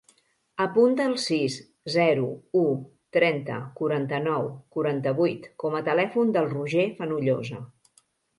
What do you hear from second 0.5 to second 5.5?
Apunta el sis, zero, u, trenta, quaranta-nou, quaranta-vuit